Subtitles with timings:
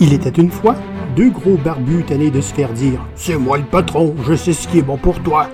[0.00, 0.76] Il était une fois
[1.16, 4.68] deux gros barbus tannés de se faire dire C'est moi le patron, je sais ce
[4.68, 5.48] qui est bon pour toi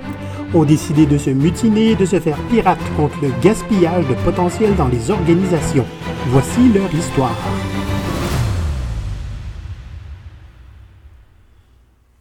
[0.55, 4.77] ont décidé de se mutiner et de se faire pirate contre le gaspillage de potentiel
[4.77, 5.85] dans les organisations.
[6.29, 7.37] Voici leur histoire.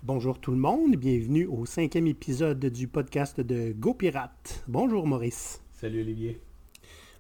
[0.01, 4.63] Bonjour tout le monde, bienvenue au cinquième épisode du podcast de Go Pirate.
[4.67, 5.61] Bonjour Maurice.
[5.71, 6.41] Salut Olivier.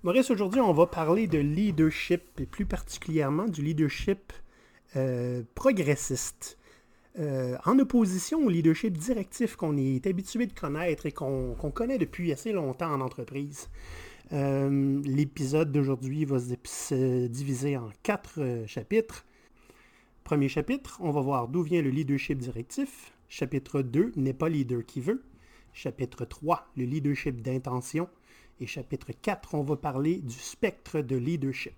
[0.01, 4.33] Maurice, aujourd'hui on va parler de leadership et plus particulièrement du leadership
[5.55, 6.57] progressiste.
[7.19, 12.31] Euh, en opposition au leadership directif qu'on est habitué de connaître et qu'on connaît depuis
[12.31, 13.69] assez longtemps en entreprise.
[14.31, 19.25] Euh, l'épisode d'aujourd'hui va se, diviser en quatre chapitres.
[20.23, 23.13] Premier chapitre, on va voir d'où vient le leadership directif.
[23.29, 25.21] Chapitre 2, n'est pas leader qui veut.
[25.71, 28.09] Chapitre 3, le leadership d'intention.
[28.59, 31.75] Et chapitre 4, on va parler du spectre de leadership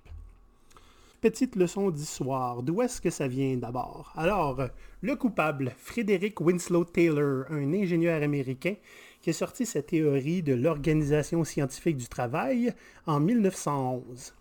[1.29, 2.61] petite leçon d'histoire.
[2.61, 4.13] D'où est-ce que ça vient d'abord?
[4.15, 4.61] Alors,
[5.01, 8.75] le coupable, Frédéric Winslow Taylor, un ingénieur américain
[9.23, 12.75] qui a sorti sa théorie de l'organisation scientifique du travail
[13.07, 14.35] en 1911.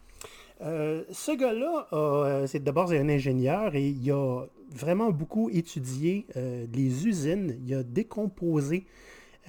[0.61, 6.67] Euh, ce gars-là, euh, c'est d'abord un ingénieur et il a vraiment beaucoup étudié euh,
[6.71, 7.57] les usines.
[7.67, 8.85] Il a décomposé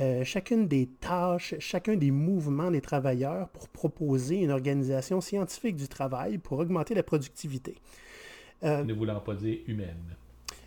[0.01, 5.87] euh, chacune des tâches, chacun des mouvements des travailleurs pour proposer une organisation scientifique du
[5.87, 7.75] travail pour augmenter la productivité.
[8.63, 10.17] Euh, ne voulant pas dire humaine.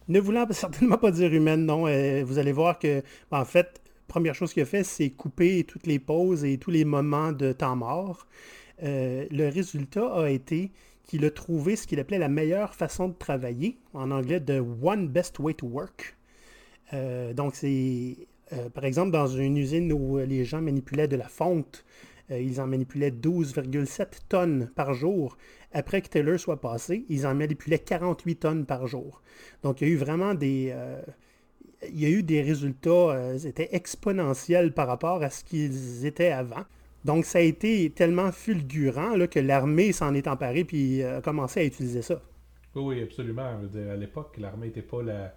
[0.08, 1.86] Ne voulant certainement pas dire humaine, non.
[1.86, 5.86] Euh, vous allez voir que, en fait, première chose qu'il a fait, c'est couper toutes
[5.86, 8.26] les pauses et tous les moments de temps mort.
[8.80, 10.70] le résultat a été
[11.04, 15.08] qu'il a trouvé ce qu'il appelait la meilleure façon de travailler, en anglais de One
[15.08, 16.16] Best Way to Work.
[17.34, 18.16] donc, c'est
[18.52, 21.84] euh, par exemple, dans une usine où les gens manipulaient de la fonte,
[22.30, 25.36] euh, ils en manipulaient 12,7 tonnes par jour.
[25.72, 29.22] Après que Taylor soit passé, ils en manipulaient 48 tonnes par jour.
[29.62, 30.70] Donc, il y a eu vraiment des...
[30.72, 31.00] Euh,
[31.88, 36.64] il y a eu des résultats, c'était exponentiels par rapport à ce qu'ils étaient avant.
[37.04, 41.64] Donc, ça a été tellement fulgurant que l'armée s'en est emparée puis a commencé à
[41.64, 42.20] utiliser ça.
[42.74, 43.60] Oui, absolument.
[43.92, 45.36] à l'époque, l'armée n'était pas la...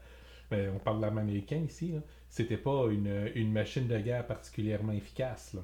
[0.51, 1.95] Ben, on parle de l'armée américaine ici
[2.31, 5.57] c'était pas une, machine de guerre particulièrement efficace.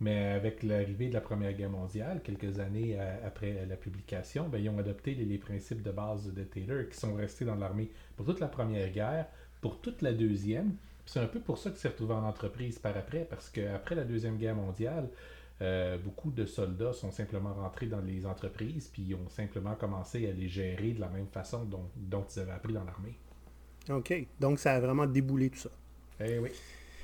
[0.00, 4.70] Mais avec l'arrivée de la Première Guerre mondiale, quelques années après la publication, ben, ils
[4.70, 8.40] ont adopté les, principes de base de Taylor qui sont restés dans l'armée pour toute
[8.40, 9.26] la Première Guerre,
[9.60, 10.76] pour toute la Deuxième.
[11.04, 14.04] C'est un peu pour ça qu'il s'est retrouvé en entreprise par après, parce qu'après la
[14.04, 15.10] Deuxième Guerre mondiale,
[15.60, 20.32] euh, beaucoup de soldats sont simplement rentrés dans les entreprises, puis ont simplement commencé à
[20.32, 23.18] les gérer de la même façon dont, dont ils avaient appris dans l'armée.
[23.90, 24.26] OK.
[24.40, 25.70] Donc ça a vraiment déboulé tout ça.
[26.20, 26.40] Eh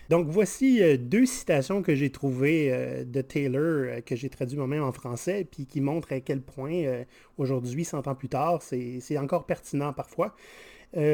[0.09, 4.57] Donc voici euh, deux citations que j'ai trouvées euh, de Taylor, euh, que j'ai traduit
[4.57, 7.05] moi-même en français, puis qui montrent à quel point
[7.39, 10.35] aujourd'hui, 100 ans plus tard, c'est encore pertinent parfois.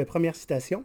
[0.07, 0.85] première citation.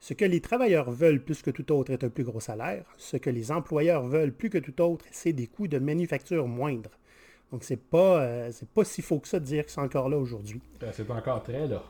[0.00, 2.84] Ce que les travailleurs veulent plus que tout autre est un plus gros salaire.
[2.98, 6.98] Ce que les employeurs veulent plus que tout autre, c'est des coûts de manufacture moindres.
[7.52, 10.18] Donc c'est pas, c'est pas si faux que ça de dire que c'est encore là
[10.18, 10.60] aujourd'hui.
[10.92, 11.84] C'est encore très là.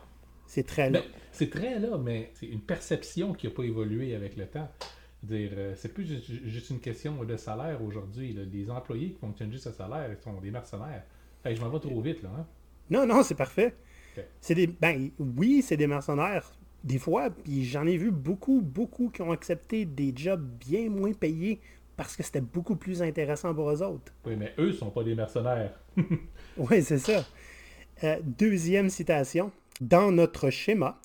[0.53, 1.01] C'est très là.
[1.31, 4.71] C'est très là, mais c'est une perception qui n'a pas évolué avec le temps.
[5.23, 6.05] Dire, euh, c'est plus
[6.45, 8.37] juste une question de salaire aujourd'hui.
[8.53, 11.05] Les employés qui fonctionnent juste à salaire, ils sont des mercenaires.
[11.47, 12.29] je m'en vais trop vite, là.
[12.39, 12.47] Hein?
[12.91, 13.75] Non, non, c'est parfait.
[14.43, 14.67] C'est des.
[14.67, 16.53] Ben oui, c'est des mercenaires.
[16.85, 21.15] Des fois, puis j'en ai vu beaucoup, beaucoup qui ont accepté des jobs bien moins
[21.15, 21.61] payés
[21.97, 24.13] parce que c'était beaucoup plus intéressant pour eux autres.
[24.27, 25.73] Oui, mais eux sont pas des mercenaires.
[26.59, 27.25] oui, c'est ça.
[28.05, 29.51] Euh, deuxième citation.
[29.81, 31.01] Dans notre schéma,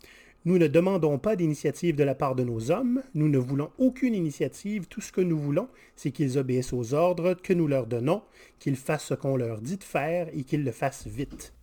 [0.45, 4.15] nous ne demandons pas d'initiative de la part de nos hommes, nous ne voulons aucune
[4.15, 8.21] initiative, tout ce que nous voulons, c'est qu'ils obéissent aux ordres que nous leur donnons,
[8.59, 11.53] qu'ils fassent ce qu'on leur dit de faire et qu'ils le fassent vite.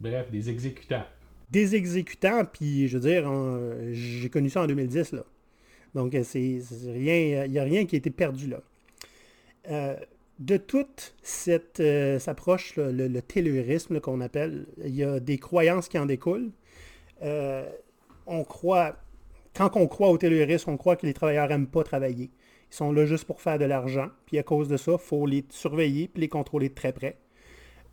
[0.00, 1.04] Bref, des exécutants.
[1.50, 3.28] Des exécutants, puis je veux dire,
[3.92, 5.24] j'ai connu ça en 2010, là.
[5.94, 8.60] Donc, c'est rien, il n'y a rien qui a été perdu là.
[9.70, 9.96] Euh,
[10.38, 15.88] de toute cette euh, approche, le, le, taylorisme qu'on appelle, il y a des croyances
[15.88, 16.50] qui en découlent.
[17.22, 17.68] Euh,
[18.26, 22.30] quand on croit au taylorisme, on croit que les travailleurs n'aiment pas travailler.
[22.70, 24.08] Ils sont là juste pour faire de l'argent.
[24.26, 27.18] Puis à cause de ça, il faut les surveiller et les contrôler de très près.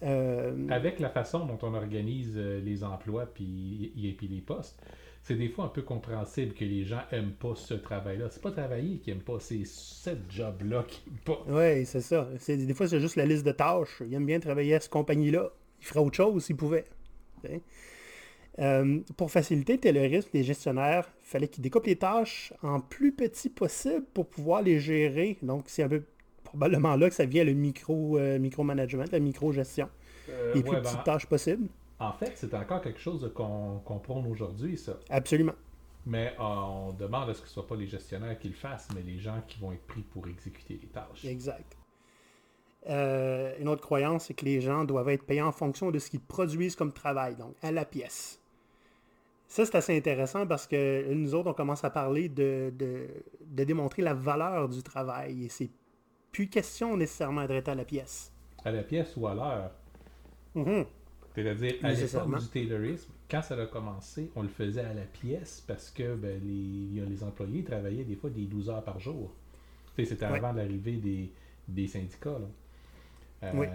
[0.05, 4.79] Euh, Avec la façon dont on organise les emplois puis, et puis les postes,
[5.25, 8.27] c'est des fois un peu compréhensible que les gens aiment pas ce travail-là.
[8.29, 11.43] C'est pas travailler qu'ils aiment pas, c'est ce job-là qu'ils pas.
[11.47, 12.29] Oui, c'est ça.
[12.47, 14.03] Des fois, c'est juste la liste de tâches.
[14.05, 15.49] Ils aiment bien travailler à cette compagnie-là.
[15.81, 16.85] Ils feraient autre chose s'ils pouvaient.
[18.59, 23.11] Euh, pour faciliter le risque, les gestionnaires, il fallait qu'ils découpent les tâches en plus
[23.11, 25.39] petits possible pour pouvoir les gérer.
[25.41, 26.03] Donc, c'est un peu
[26.45, 29.89] probablement là que ça vient le micro, euh, micro-management, la micro-gestion.
[30.29, 31.67] Euh, les plus petites ben, tâches possibles.
[31.99, 34.97] En fait, c'est encore quelque chose qu'on prône aujourd'hui, ça.
[35.09, 35.53] Absolument.
[36.05, 38.53] Mais euh, on demande à ce que ce ne soit pas les gestionnaires qui le
[38.53, 41.25] fassent, mais les gens qui vont être pris pour exécuter les tâches.
[41.25, 41.77] Exact.
[42.87, 46.09] Euh, une autre croyance, c'est que les gens doivent être payés en fonction de ce
[46.09, 48.39] qu'ils produisent comme travail, donc à la pièce.
[49.47, 53.07] Ça, c'est assez intéressant parce que nous autres, on commence à parler de, de,
[53.45, 55.45] de démontrer la valeur du travail.
[55.45, 55.69] Et c'est
[56.35, 58.29] plus question nécessairement d'être à la pièce.
[58.65, 59.71] À la pièce ou à l'heure?
[60.53, 60.85] Mhm.
[61.33, 65.63] C'est-à-dire, à l'époque du Taylorisme, quand ça a commencé, on le faisait à la pièce
[65.65, 69.31] parce que ben, les, les employés travaillaient des fois des 12 heures par jour.
[69.97, 70.37] C'était Ouais.
[70.37, 71.31] avant l'arrivée des,
[71.69, 72.37] des syndicats.
[72.39, 73.47] là.
[73.47, 73.67] Euh, Oui.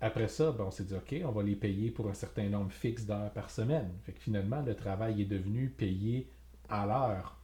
[0.00, 2.70] Après ça, ben, on s'est dit, OK, on va les payer pour un certain nombre
[2.72, 3.90] fixe d'heures par semaine.
[4.04, 6.28] Fait que finalement, le travail est devenu payé
[6.68, 7.36] à l'heure.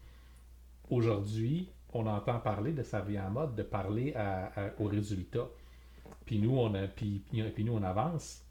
[0.91, 4.91] Aujourd'hui, on entend parler de ça revient en mode de parler à- à- aux.
[6.25, 8.43] Puis nous, on avance.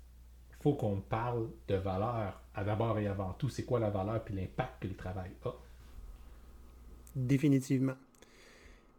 [0.51, 3.49] Il faut qu'on parle de valeur d'abord et avant tout.
[3.49, 5.51] C'est quoi la valeur puis l'impact que le travail a?
[7.15, 7.95] Définitivement.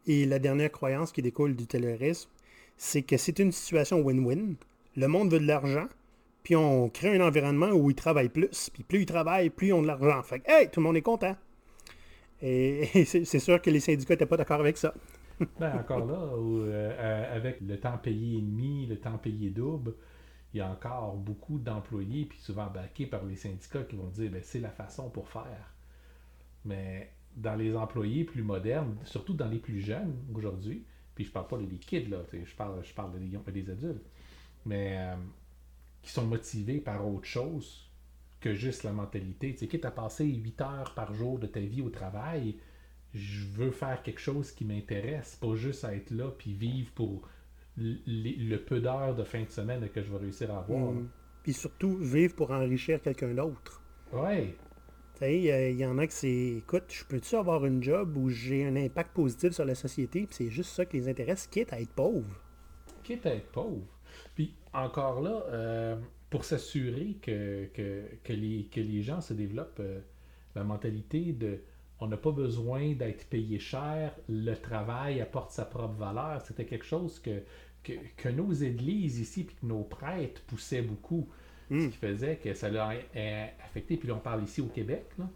[0.07, 2.29] Et la dernière croyance qui découle du taylorisme,
[2.77, 4.57] c'est que c'est une situation win-win.
[4.97, 5.87] Le monde veut de l'argent,
[6.43, 8.69] puis on crée un environnement où ils travaillent plus.
[8.73, 10.23] Puis plus ils travaillent, plus ils ont de l'argent.
[10.25, 11.37] Fait que, hey, tout le monde est content.
[12.43, 14.93] Et, c'est sûr que les syndicats n'étaient pas d'accord avec ça.
[15.59, 19.51] Ben, encore là, où, euh, euh, avec le temps payé et demi, le temps payé
[19.51, 19.95] double,
[20.55, 24.31] il y a encore beaucoup d'employés, puis souvent backés par les syndicats qui vont dire
[24.31, 25.75] ben, c'est la façon pour faire.
[26.65, 30.85] Mais dans les employés plus modernes, surtout dans les plus jeunes aujourd'hui,
[31.15, 34.07] puis je parle pas des kids, là, je parle, je parle des, des adultes,
[34.65, 35.17] mais euh,
[36.03, 37.91] qui sont motivés par autre chose
[38.43, 39.53] que juste la mentalité.
[39.53, 42.57] Tu sais, quitte à passer 8 heures par jour de ta vie au travail,
[43.15, 47.29] je veux faire quelque chose qui m'intéresse, pas juste à être là puis vivre pour
[47.77, 50.93] le peu d'heures de fin de semaine que je vais réussir à avoir.
[50.93, 51.09] Mm.
[51.43, 53.81] Puis surtout, vivre pour enrichir quelqu'un d'autre.
[54.13, 54.55] Ouais,
[55.15, 58.17] Tu sais, euh, il y en a que c'est, écoute, je peux-tu avoir une job
[58.17, 61.47] où j'ai un impact positif sur la société, puis c'est juste ça qui les intéresse,
[61.47, 62.29] quitte à être pauvre?
[63.03, 63.87] quitte à être pauvre.
[64.35, 65.97] Puis encore là, euh,
[66.33, 70.01] pour s'assurer que, que, que les, que les gens se développent euh,
[70.57, 71.61] la mentalité de
[72.01, 76.43] on n'a pas besoin d'être payé cher, le travail apporte sa propre valeur.
[76.43, 77.43] C'était quelque chose que,
[77.85, 81.29] que, que nos églises ici, puis que nos prêtres poussaient beaucoup.
[81.79, 81.91] Ce Mm.
[81.91, 85.31] qui faisait que ça l'a euh, affecté, puis là, on parle ici au Québec, là,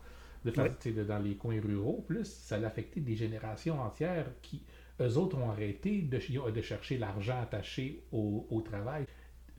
[0.44, 0.76] de Ouais.
[1.04, 4.62] dans les coins ruraux, plus, ça l'a affecté des générations entières qui,
[5.00, 6.18] eux autres, ont arrêté de,
[6.50, 9.06] de chercher l'argent attaché au, au travail.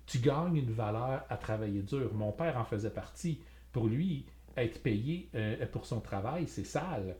[0.08, 2.14] Tu gagnes une valeur à travailler dur.
[2.14, 3.42] Mon père en faisait partie.
[3.72, 4.26] Pour lui,
[4.56, 7.16] être payé euh, pour son travail, c'est sale.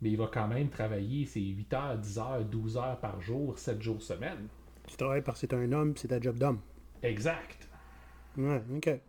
[0.00, 3.58] Mais il va quand même travailler ses 8 heures, 10 heures, 12 heures par jour,
[3.58, 4.46] 7 jours semaine.
[4.86, 6.60] Tu travailles parce que c'est un homme, c'est ta job d'homme.
[7.02, 7.68] Exact.
[8.36, 9.00] Ouais, ok.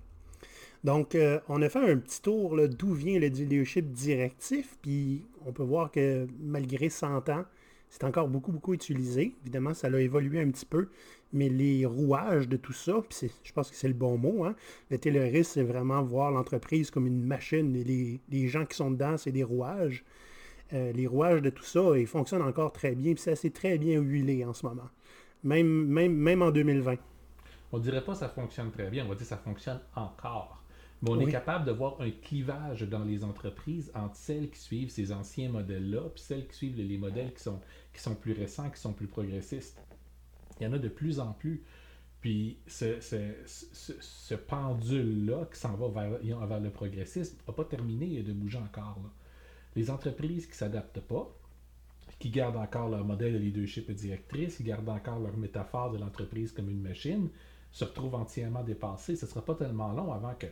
[0.83, 5.51] Donc, euh, on a fait un petit tour d'où vient le leadership directif, puis on
[5.51, 7.45] peut voir que malgré 100 ans,
[7.91, 9.35] c'est encore beaucoup, beaucoup utilisé.
[9.41, 10.88] Évidemment, ça a évolué un petit peu,
[11.33, 14.55] mais les rouages de tout ça, puis je pense que c'est le bon mot, hein,
[14.89, 18.91] le taylorisme, c'est vraiment voir l'entreprise comme une machine, et les, les gens qui sont
[18.91, 20.05] dedans, c'est des rouages.
[20.73, 23.77] Euh, les rouages de tout ça, ils fonctionnent encore très bien, puis ça c'est très
[23.77, 24.89] bien huilé en ce moment.
[25.44, 26.95] Même, même, même en 2020.
[27.73, 30.61] On dirait pas que ça fonctionne très bien, on va dire que ça fonctionne encore.
[31.01, 34.92] Mais on est capable de voir un clivage dans les entreprises entre celles qui suivent
[34.92, 37.59] ces anciens modèles-là, puis celles qui suivent les modèles qui sont,
[37.94, 39.81] qui sont plus récents, qui sont plus progressistes.
[40.60, 41.64] Il y en a de plus en plus.
[42.21, 49.00] Puis ce, pendule-là qui s'en va vers, le progressisme n'a pas terminé de bouger encore.
[49.76, 51.36] Les entreprises qui ne s'adaptent pas,
[52.19, 55.98] qui gardent encore leur modèle de leadership et directrice, qui gardent encore leur métaphore de
[55.98, 57.30] l'entreprise comme une machine,
[57.71, 59.16] se retrouvent entièrement dépassées.
[59.16, 60.48] Ce ne sera pas tellement long avant que.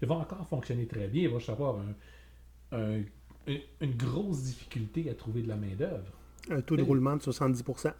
[0.00, 1.24] Ils vont encore fonctionner très bien.
[1.24, 1.94] Ils vont avoir un-
[2.78, 3.02] un-
[3.46, 6.12] une, une grosse difficulté à trouver de la main-d'œuvre.
[6.50, 6.88] Un taux de Oui.
[6.88, 7.92] roulement de 70%.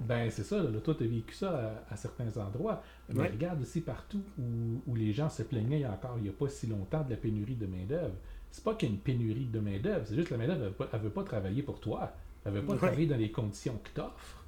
[0.00, 2.82] Ben, c'est ça, là, toi, tu as vécu ça à, à certains endroits.
[3.10, 3.28] Mais Ouais.
[3.28, 6.66] regarde aussi partout où, où les gens se plaignaient encore il n'y a pas si
[6.66, 8.14] longtemps de la pénurie de main-d'œuvre.
[8.50, 10.68] C'est pas qu'il y a une pénurie de main-d'œuvre, c'est juste que la main-d'œuvre, elle
[10.70, 12.12] veut pas- elle veut pas travailler pour toi.
[12.44, 12.78] Elle veut pas Ouais.
[12.78, 14.44] travailler dans les conditions que t'offres.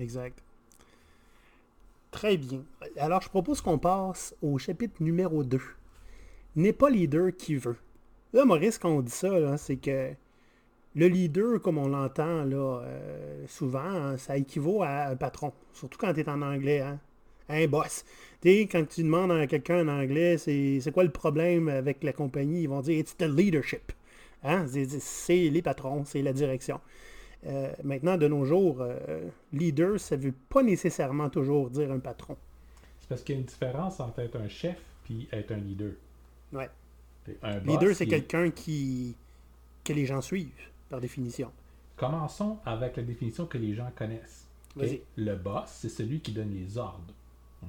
[0.00, 0.42] Exact.
[2.10, 2.62] Très bien.
[2.96, 5.60] Alors, je propose qu'on passe au chapitre numéro 2.
[6.56, 7.76] N'est pas leader qui veut.
[8.32, 10.12] Là, Maurice, quand on dit ça, c'est que
[10.94, 15.52] le leader, comme on l'entend là, euh, souvent, hein, ça équivaut à un patron.
[15.72, 16.80] Surtout quand tu es en anglais.
[16.80, 16.98] Hein?
[17.48, 18.04] Un boss.
[18.40, 22.02] Tu sais, quand tu demandes à quelqu'un en anglais, c'est c'est quoi le problème avec
[22.04, 23.92] la compagnie, ils vont dire It's the leadership.
[24.42, 24.66] Hein?
[24.68, 26.80] C'est- les patrons, c'est la direction.
[27.46, 31.98] Euh, maintenant, de nos jours, euh, leader, ça ne veut pas nécessairement toujours dire un
[31.98, 32.36] patron.
[33.00, 35.92] C'est parce qu'il y a une différence entre être un chef puis être un leader.
[36.52, 36.68] Ouais.
[37.42, 39.14] Un Leader, c'est quelqu'un qui
[39.84, 40.50] que les gens suivent,
[40.90, 41.50] par définition.
[41.96, 44.46] Commençons avec la définition que les gens connaissent.
[45.16, 47.14] Le boss, c'est celui qui donne les ordres.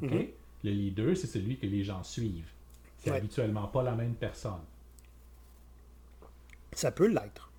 [0.01, 0.27] Mhm.
[0.63, 2.51] Le leader, c'est celui que les gens suivent.
[2.97, 3.17] C'est Ouais.
[3.17, 4.61] habituellement pas la même personne.
[6.73, 7.51] Ça peut l'être.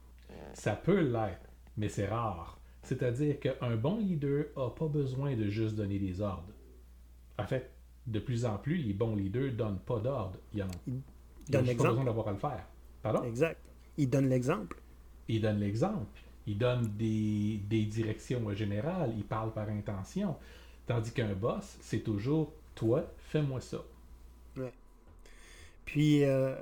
[0.55, 2.59] Ça peut l'être, mais c'est rare.
[2.83, 6.53] C'est-à-dire qu'un bon leader n'a pas besoin de juste donner des ordres.
[7.39, 7.71] En fait,
[8.07, 10.39] de plus en plus, les bons leaders ne donnent pas d'ordre.
[10.55, 11.03] Ils n'ont ils
[11.53, 12.67] pas besoin d'avoir à le faire.
[13.03, 13.23] Pardon?
[13.25, 13.61] Exact.
[13.99, 14.81] Il donne l'exemple.
[15.33, 16.21] Il donne l'exemple.
[16.47, 19.13] Il donne des, des directions générales.
[19.17, 20.37] Il parle par intention.
[20.87, 23.83] Tandis qu'un boss, c'est toujours toi, fais-moi ça.
[25.85, 26.55] Puis, euh,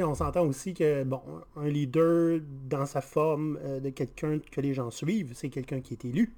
[0.00, 1.20] on s'entend aussi que, bon,
[1.56, 5.94] un leader, dans sa forme euh, de quelqu'un que les gens suivent, c'est quelqu'un qui
[5.94, 6.32] est élu.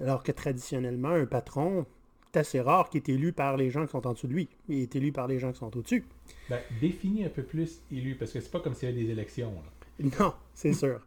[0.00, 1.86] Alors que traditionnellement, un patron,
[2.32, 4.48] c'est assez rare qu'il est élu par les gens qui sont en dessous de lui.
[4.68, 6.04] Il est élu par les gens qui sont au-dessus.
[6.48, 9.10] Ben, définis un peu plus élu, parce que c'est pas comme s'il y avait des
[9.10, 9.52] élections.
[9.52, 9.70] là.
[10.20, 11.00] Non, c'est sûr.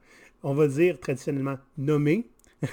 [0.44, 2.28] On va dire traditionnellement nommé.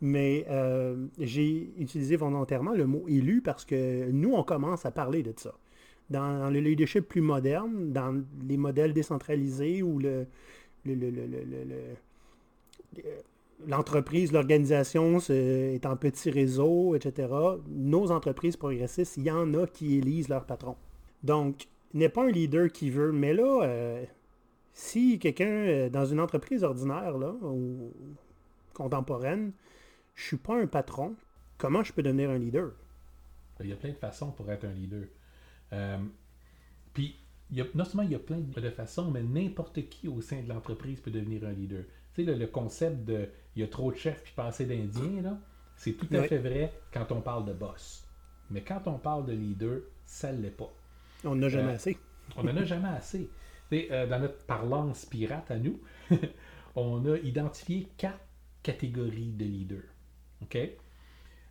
[0.00, 5.22] Mais euh, j'ai utilisé volontairement le mot élu parce que nous, on commence à parler
[5.22, 5.54] de ça.
[6.10, 10.26] Dans le leadership plus moderne, dans les modèles décentralisés où le,
[10.88, 11.94] euh,
[13.66, 17.28] l'entreprise, l'organisation est en petit réseau, etc.,
[17.68, 20.76] nos entreprises progressistes, il y en a qui élisent leur patron.
[21.22, 24.04] Donc, n'est pas un leader qui veut, mais là, euh,
[24.72, 27.92] si quelqu'un euh, dans une entreprise ordinaire là, ou
[28.74, 29.52] contemporaine,
[30.14, 31.14] je suis pas un patron,
[31.58, 32.72] comment je peux devenir un leader?
[33.60, 35.04] Il y a plein de façons pour être un leader.
[35.72, 35.98] Euh,
[36.94, 37.16] puis,
[37.50, 40.20] il y a, non seulement il y a plein de façons, mais n'importe qui au
[40.20, 41.84] sein de l'entreprise peut devenir un leader.
[42.14, 44.64] Tu sais, le, le concept de il y a trop de chefs puis pas assez
[44.64, 45.38] d'Indiens,
[45.76, 46.28] c'est tout à Oui.
[46.28, 48.04] fait vrai quand on parle de boss.
[48.50, 50.72] Mais quand on parle de leader, ça ne l'est pas.
[51.24, 51.98] On n'a jamais Euh, assez.
[52.36, 53.30] On n'en a jamais assez.
[53.72, 55.80] Euh, dans notre parlance pirate à nous,
[56.76, 58.20] on a identifié quatre
[58.62, 59.84] catégories de leaders.
[60.42, 60.58] OK?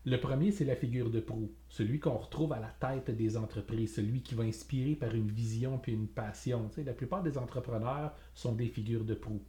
[0.04, 3.96] Le premier, c'est la figure de proue, celui qu'on retrouve à la tête des entreprises,
[3.96, 6.70] celui qui va inspirer par une vision puis une passion.
[6.70, 9.42] Tu sais, la plupart des entrepreneurs sont des figures de proue.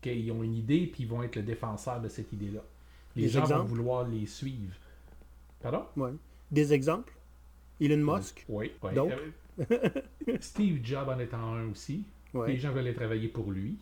[0.00, 0.06] OK?
[0.06, 2.62] Ils ont une idée puis ils vont être le défenseur de cette idée-là.
[3.16, 4.76] Les Des gens vont vouloir les suivre.
[5.60, 5.86] Pardon?
[6.50, 7.12] Des exemples?
[7.80, 8.44] Elon Musk?
[8.48, 8.72] Oui.
[8.82, 8.94] oui.
[8.94, 9.16] D'autres?
[9.70, 9.88] Euh,
[10.40, 12.04] Steve Jobs en étant un aussi.
[12.34, 12.48] Ouais.
[12.48, 13.78] Les gens veulent travailler pour lui.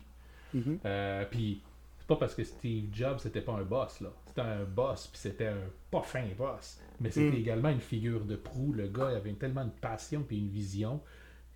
[0.53, 0.79] Mhm.
[0.85, 1.61] Euh, puis
[1.99, 4.13] c'est pas parce que Steve Jobs c'était pas un boss là.
[4.27, 5.61] C'était un boss puis c'était un
[5.91, 7.41] pas fin boss, mais c'était Mm.
[7.41, 8.73] également une figure de proue.
[8.73, 11.01] Le gars avait tellement une passion puis une vision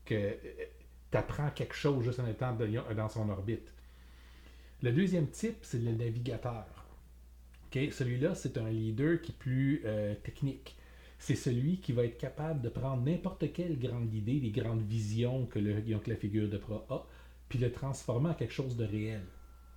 [0.06, 0.36] que
[1.12, 3.74] tu apprends quelque chose juste en étant de- dans son orbite.
[4.82, 6.66] Le deuxième type, c'est le navigateur.
[7.72, 10.76] Celui-là, c'est un leader qui est plus euh, technique.
[11.20, 15.46] C'est celui qui va être capable de prendre n'importe quelle grande idée, les grandes visions
[15.48, 17.06] que, le, que la figure de proue a,
[17.50, 19.22] puis le transformer en quelque chose de réel.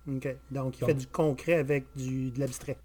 [0.07, 0.27] OK.
[0.51, 2.77] Donc, il Donc- fait du concret avec du, de l'abstrait.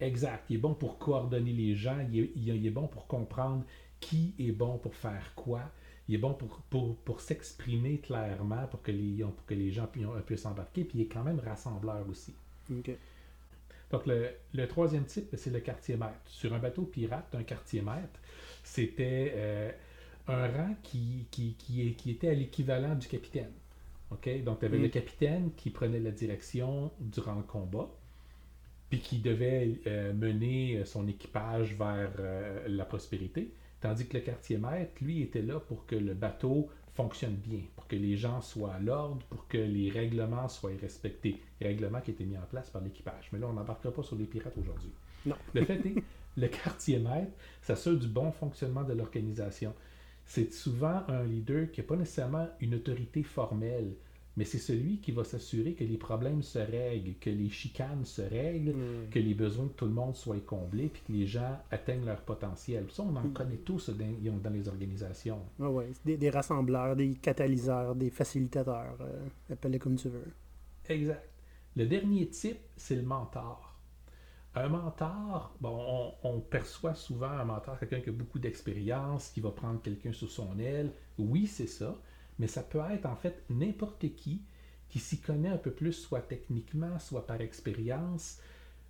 [0.00, 0.44] Exact.
[0.50, 1.98] Il est bon pour coordonner les gens.
[2.12, 3.64] Il est, il bon pour comprendre
[4.00, 5.62] qui est bon pour faire quoi.
[6.08, 9.86] Il est bon pour, pour, pour s'exprimer clairement pour que les, pour que les gens
[9.86, 10.84] pu- puissent embarquer.
[10.84, 12.34] Puis il est quand même rassembleur aussi.
[12.70, 12.90] OK.
[13.92, 16.20] Donc le, le troisième type, c'est le quartier maître.
[16.26, 18.20] Sur un bateau pirate, un quartier maître,
[18.64, 19.70] c'était euh,
[20.28, 23.52] un rang qui, qui, qui, est- qui était à l'équivalent du capitaine.
[24.10, 24.42] OK?
[24.44, 24.82] Donc tu avais Mm.
[24.82, 27.90] le capitaine qui prenait la direction durant le combat,
[28.90, 33.52] puis qui devait euh, mener son équipage vers euh, la prospérité.
[33.80, 37.86] Tandis que le quartier maître, lui, était là pour que le bateau fonctionne bien, pour
[37.86, 41.40] que les gens soient à l'ordre, pour que les règlements soient respectés.
[41.60, 43.30] Les règlements qui étaient mis en place par l'équipage.
[43.32, 44.90] Mais là, on n'embarquera pas sur les pirates aujourd'hui.
[45.24, 45.36] Non.
[45.54, 45.94] Le fait est,
[46.36, 47.32] le quartier maître
[47.62, 49.74] s'assure du bon fonctionnement de l'organisation.
[50.24, 53.94] C'est souvent un leader qui n'a pas nécessairement une autorité formelle,
[54.36, 58.22] mais c'est celui qui va s'assurer que les problèmes se règlent, que les chicanes se
[58.22, 59.10] règlent, Mm.
[59.10, 62.22] que les besoins de tout le monde soient comblés, puis que les gens atteignent leur
[62.22, 62.86] potentiel.
[62.90, 63.32] Ça, on en Mm.
[63.34, 65.40] connaît tous dans, dans les organisations.
[65.58, 65.88] Ouais, ouais.
[65.92, 68.96] C'est Des, des rassembleurs, des catalyseurs, des facilitateurs.
[69.00, 70.24] euh, appelle-les comme tu veux.
[70.88, 71.28] Exact.
[71.76, 73.68] Le dernier type, c'est le mentor.
[74.54, 79.40] Un mentor, bon, on, on perçoit souvent un mentor, quelqu'un qui a beaucoup d'expérience, qui
[79.40, 80.92] va prendre quelqu'un sous son aile.
[81.18, 81.96] Oui, c'est ça,
[82.38, 84.42] mais ça peut être en fait n'importe qui
[84.92, 88.38] qui s'y connaît un peu plus, soit techniquement, soit par expérience,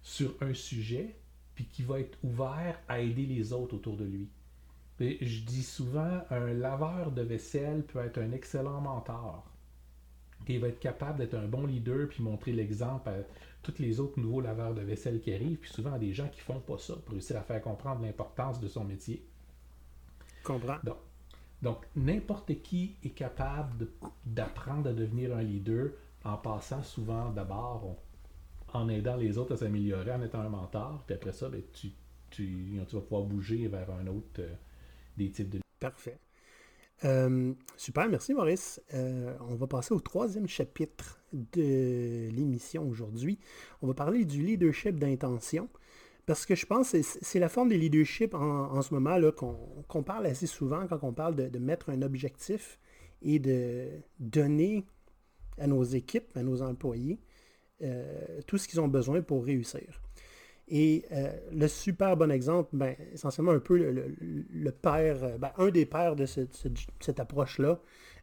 [0.03, 1.15] sur un sujet,
[1.55, 4.29] puis qui va être ouvert à aider les autres autour de lui.
[4.99, 9.49] Et je dis souvent, un laveur de vaisselle peut être un excellent mentor.
[10.49, 13.15] Il va être capable d'être un bon leader puis montrer l'exemple à
[13.63, 16.41] tous les autres nouveaux laveurs de vaisselle qui arrivent, puis souvent à des gens qui
[16.41, 19.25] font pas ça pour réussir à faire comprendre l'importance de son métier.
[20.43, 20.79] Comprends.
[20.83, 20.97] Donc,
[21.63, 23.89] donc n'importe qui est capable
[24.27, 25.93] d'apprendre à devenir un leader
[26.25, 27.97] en passant souvent d'abord
[28.75, 31.05] en aidant les autres à s'améliorer, en étant un mentor.
[31.07, 34.55] Puis après ça, ben, tu, vas pouvoir bouger vers un autre euh,
[35.17, 35.61] des types de...
[35.79, 36.19] Parfait.
[37.05, 38.81] Euh, super, merci Maurice.
[38.95, 43.39] Euh, on va passer au troisième chapitre de l'émission aujourd'hui.
[43.83, 45.69] On va parler du leadership d'intention.
[46.27, 50.27] Parce que je pense que c'est la forme de leadership en, ce moment qu'on parle
[50.27, 52.79] assez souvent quand on parle de, mettre un objectif
[53.23, 53.89] et de
[54.21, 54.85] donner
[55.59, 57.19] à nos équipes, à nos employés,
[57.83, 60.01] euh, tout ce qu'ils ont besoin pour réussir.
[60.69, 65.69] Et euh, le super bon exemple, ben, essentiellement un peu le, père, euh, ben, un
[65.69, 67.81] des pères de cette approche-là,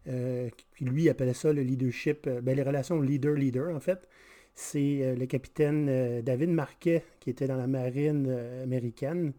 [0.08, 4.08] euh, qui lui appelait ça le leadership, ben, les relations leader-leader en fait,
[4.60, 8.30] c'est le capitaine David Marquet qui était dans la marine
[8.64, 9.34] américaine.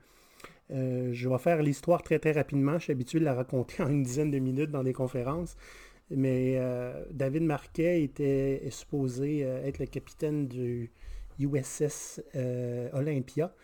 [0.71, 4.03] je vais faire l'histoire très très rapidement, je suis habitué de la raconter en une
[4.03, 5.57] dizaine de minutes dans des conférences.
[6.11, 6.59] Mais
[7.11, 10.91] David Marquet était supposé être le capitaine du,
[11.41, 13.55] USS euh, Olympia.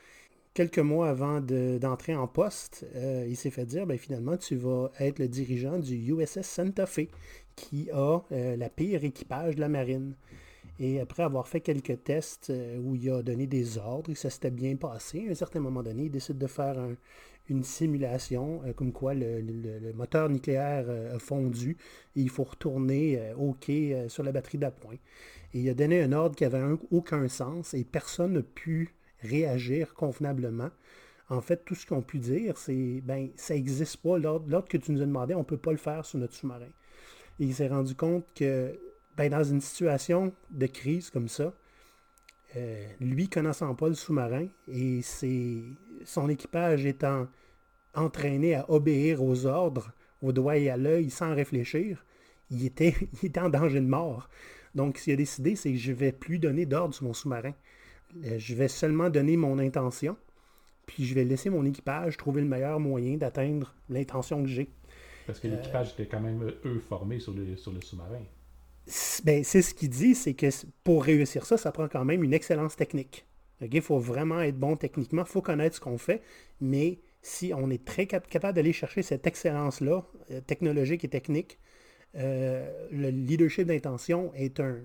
[0.54, 4.90] Quelques mois avant d'entrer en poste, euh, il s'est fait dire, ben, finalement, tu vas
[4.98, 7.08] être le dirigeant du USS Santa Fe,
[7.56, 10.14] qui a euh, la pire équipage de la marine.
[10.78, 12.52] Et après avoir fait quelques tests
[12.83, 16.04] où il a donné des ordres, ça s'était bien passé, à un certain moment donné,
[16.04, 16.76] il décide de faire
[17.49, 21.78] une simulation, comme quoi le, moteur nucléaire a fondu
[22.14, 24.97] et il faut retourner au quai sur la batterie d'appoint.
[25.54, 29.95] Et il a donné un ordre qui n'avait aucun sens et personne n'a pu réagir
[29.95, 30.71] convenablement.
[31.28, 34.18] En fait, tout ce qu'on pu dire, c'est ben ça n'existe pas.
[34.18, 36.68] L'ordre que tu nous as demandé, on ne peut pas le faire sur notre sous-marin.
[37.40, 38.78] Et il s'est rendu compte que
[39.16, 41.54] ben, dans une situation de crise comme ça,
[42.56, 45.00] euh, lui connaissant pas le sous-marin et
[46.04, 47.26] son équipage étant
[47.94, 49.92] entraîné à obéir aux ordres
[50.23, 52.04] au doigt et à l'œil sans réfléchir,
[52.50, 54.28] il était, il était en danger de mort.
[54.75, 57.14] Donc, ce qu'il a décidé, c'est que je ne vais plus donner d'ordre sur mon
[57.14, 57.54] sous-marin.
[58.25, 60.17] Euh, je vais seulement donner mon intention,
[60.86, 64.71] puis je vais laisser mon équipage trouver le meilleur moyen d'atteindre l'intention que j'ai.
[65.26, 68.23] Parce que l'équipage était quand même, eux, formés sur le, sur le sous-marin.
[69.25, 70.46] Ben, c'est ce qu'il dit, c'est que
[70.84, 73.26] pour réussir ça, ça prend quand même une excellence technique.
[73.60, 76.22] Il faut vraiment être bon techniquement, il faut connaître ce qu'on fait,
[76.60, 81.58] mais si on est très capable d'aller chercher cette excellence-là, euh, technologique et technique,
[82.14, 84.78] euh, le leadership d'intention est un.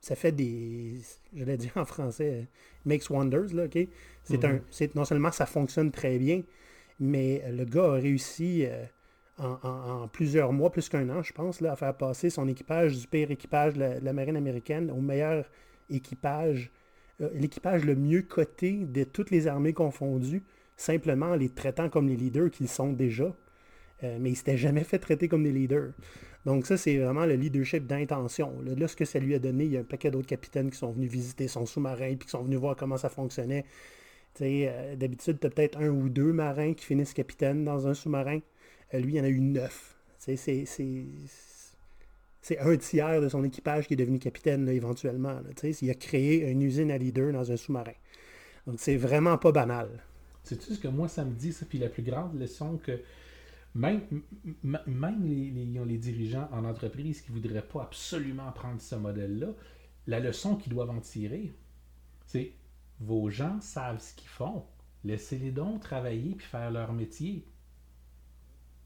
[0.00, 1.00] Ça fait des.
[1.34, 2.46] Je l'ai dit en français,
[2.84, 3.78] makes wonders, là, OK?
[4.24, 4.56] C'est un.
[4.56, 4.90] Mm-hmm.
[4.94, 6.42] non seulement ça fonctionne très bien,
[7.00, 8.84] mais le gars a réussi euh,
[9.38, 13.30] en, plusieurs mois, plus qu'un an, je pense, à faire passer son équipage du pire
[13.30, 15.44] équipage de la, marine américaine au meilleur
[15.90, 16.70] équipage,
[17.20, 20.42] euh, l'équipage le mieux coté de toutes les armées confondues,
[20.76, 23.34] simplement en les traitant comme les leaders qu'ils sont déjà.
[24.02, 25.92] mais il ne s'était jamais fait traiter comme des leaders.
[26.44, 28.60] Donc ça, c'est vraiment le leadership d'intention.
[28.62, 30.76] Là, ce que ça lui a donné, il y a un paquet d'autres capitaines qui
[30.76, 33.64] sont venus visiter son sous-marin, puis qui sont venus voir comment ça fonctionnait.
[34.40, 38.40] Euh, D'habitude, tu as peut-être un ou deux marins qui finissent capitaine dans un sous-marin.
[38.92, 39.96] Lui, il en a eu neuf.
[40.18, 40.36] C'est
[42.58, 45.40] un tiers de son équipage qui est devenu capitaine éventuellement.
[45.62, 47.92] il a créé une usine à leader dans un sous-marin.
[48.66, 49.88] Donc c'est vraiment pas banal.
[50.44, 51.66] C'est tout ce que moi ça me dit, ça?
[51.66, 53.00] Puis la plus grande leçon que
[53.74, 54.02] même,
[55.24, 59.48] les, dirigeants en entreprise qui ne voudraient pas absolument prendre ce modèle-là,
[60.06, 61.54] la leçon qu'ils doivent en tirer,
[62.26, 62.52] c'est
[63.00, 64.64] vos gens savent ce qu'ils font.
[65.04, 67.46] Laissez-les donc travailler puis faire leur métier.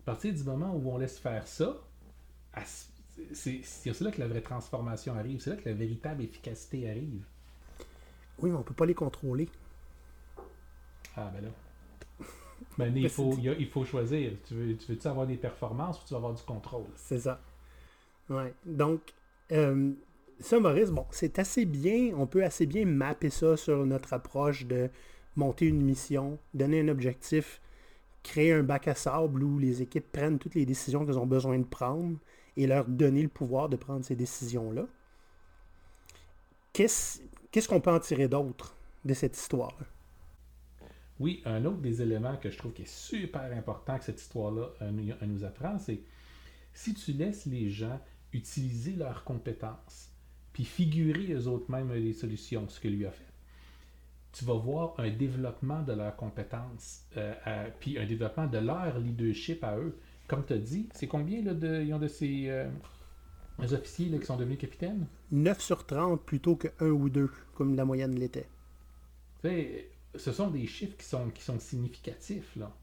[0.06, 1.76] À partir du moment où on laisse faire ça,
[3.32, 5.40] c'est là que la vraie transformation arrive.
[5.40, 7.24] C'est là que la véritable efficacité arrive.
[8.38, 9.48] Oui, mais on ne peut pas les contrôler.
[11.16, 11.48] Ah, ben là.
[12.78, 14.32] Mais il faut, il, faut choisir.
[14.46, 16.86] Tu veux, tu veux avoir des performances ou tu veux avoir du contrôle?
[16.94, 17.40] C'est ça.
[18.28, 18.54] Ouais.
[18.64, 19.00] Donc,
[19.50, 19.92] euh,
[20.38, 24.66] ça, Maurice, bon, c'est assez bien, on peut assez bien mapper ça sur notre approche
[24.66, 24.88] de
[25.34, 27.60] monter une mission, donner un objectif,
[28.26, 31.58] créer un bac à sable où les équipes prennent toutes les décisions qu'elles ont besoin
[31.58, 32.18] de prendre
[32.56, 34.86] et leur donner le pouvoir de prendre ces décisions-là.
[36.72, 39.72] Qu'est-ce qu'on peut en tirer d'autre de cette histoire?
[39.80, 39.86] -là?
[41.18, 44.68] Oui, un autre des éléments que je trouve qui est super important que cette histoire-là
[44.82, 44.90] euh,
[45.22, 46.00] nous apprend, c'est
[46.74, 47.98] si tu laisses les gens
[48.32, 50.10] utiliser leurs compétences,
[50.52, 53.25] puis figurer eux autres mêmes les solutions, ce que lui a fait,
[54.36, 59.64] tu vas voir un développement de leurs compétences, euh, puis un développement de leur leadership
[59.64, 59.98] à eux.
[60.28, 62.68] Comme tu as dit, c'est combien là, de, ils ont de ces euh,
[63.58, 65.06] officiers qui sont devenus capitaines?
[65.32, 68.48] 9 sur 30 plutôt que 1 ou 2, comme la moyenne l'était
[70.18, 72.56] ce sont des chiffres qui sont, qui sont significatifs.
[72.56, 72.74] Là.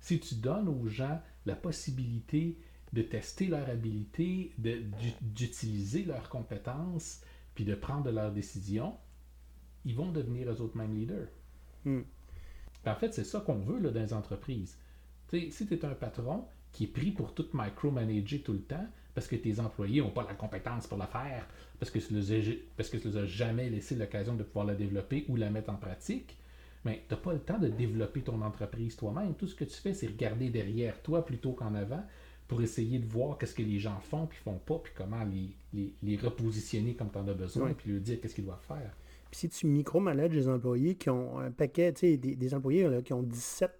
[0.00, 2.58] Si tu donnes aux gens la possibilité
[2.92, 7.20] de tester leur habilité, d'utiliser leurs compétences,
[7.54, 8.94] puis de prendre leurs décisions,
[9.86, 11.28] ils vont devenir eux autres mêmes leaders.
[11.84, 12.02] Hmm.
[12.86, 14.76] En fait, c'est ça qu'on veut là, dans les entreprises.
[15.28, 18.60] Tu sais, si tu es un patron qui est pris pour tout micromanager tout le
[18.62, 21.46] temps, parce que tes employés n'ont pas la compétence pour le faire,
[21.78, 25.48] parce que tu ne les as jamais laissé l'occasion de pouvoir la développer ou la
[25.50, 26.36] mettre en pratique,
[26.84, 29.34] mais tu n'as pas le temps de développer ton entreprise toi-même.
[29.34, 32.04] Tout ce que tu fais, c'est regarder derrière toi plutôt qu'en avant
[32.46, 35.56] pour essayer de voir qu'est-ce que les gens font puis font pas, puis comment les,
[35.72, 37.74] les, les repositionner comme tu en as besoin, Ouais.
[37.74, 38.92] puis leur dire qu'est-ce qu'ils doivent faire.
[39.30, 42.88] Puis si tu micromanages des employés qui ont un paquet, tu sais, des, des employés
[42.88, 43.70] là, qui ont 17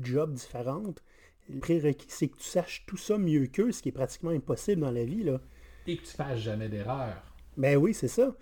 [0.00, 1.02] jobs différentes,
[1.48, 4.80] le prérequis, c'est que tu saches tout ça mieux qu'eux, ce qui est pratiquement impossible
[4.80, 5.24] dans la vie.
[5.24, 5.40] Là.
[5.86, 7.22] Et que tu fasses jamais d'erreur.
[7.56, 8.34] Ben oui, c'est ça.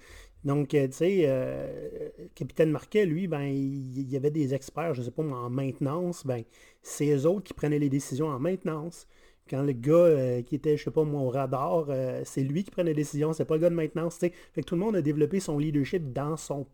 [0.45, 5.03] Donc, euh, tu sais, euh, Capitaine Marquet, lui, ben, il y avait des experts, je
[5.03, 6.43] sais pas, en maintenance, ben,
[6.83, 9.07] c'est eux autres qui prenaient les décisions en maintenance.
[9.51, 12.65] Quand le gars euh, qui était, je sais pas, moi, au radar, euh, c'est lui
[12.65, 14.33] qui prenait les décisions, c'est pas le gars de maintenance, tu sais.
[14.53, 16.67] Fait que tout le monde a développé son leadership dans son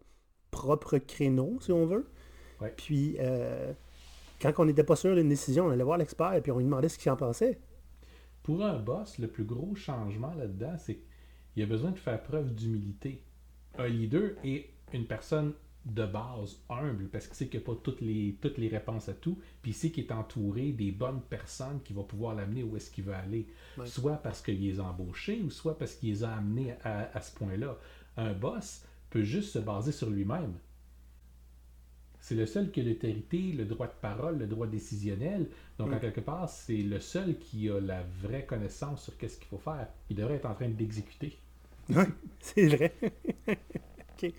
[0.50, 2.06] propre créneau, si on veut.
[2.60, 2.72] Ouais.
[2.76, 3.72] Puis, euh,
[4.40, 6.64] quand on n'était pas sûr d'une décision, on allait voir l'expert et puis on lui
[6.64, 7.58] demandait ce qu'il en pensait.
[8.42, 11.00] Pour un boss, le plus gros changement là-dedans, c'est
[11.52, 13.24] qu'il a besoin de faire preuve d'humilité.
[13.76, 15.52] Un leader est une personne
[15.88, 19.14] de base humble parce qu'il sait qu'il n'a pas toutes les, toutes les réponses à
[19.14, 22.76] tout, puis il sait qu'il est entouré des bonnes personnes qui vont pouvoir l'amener où
[22.76, 23.46] est-ce qu'il veut aller.
[23.76, 23.86] Ouais.
[23.86, 27.20] Soit parce qu'il les a embauchés ou soit parce qu'il les a amenés à, à
[27.20, 27.76] ce point-là.
[28.16, 30.54] Un boss peut juste se baser sur lui-même.
[32.20, 35.48] C'est le seul qui a l'autorité, le droit de parole, le droit décisionnel.
[35.78, 39.46] Donc, en quelque part, c'est le seul qui a la vraie connaissance sur qu'est-ce qu'il
[39.46, 39.88] faut faire.
[40.10, 41.38] Il devrait être en train d'exécuter.
[41.88, 42.04] Oui,
[42.40, 42.92] c'est vrai.
[44.22, 44.32] OK.